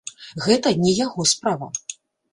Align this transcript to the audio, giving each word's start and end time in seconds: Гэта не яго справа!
Гэта 0.45 0.71
не 0.85 0.93
яго 1.05 1.27
справа! 1.33 1.67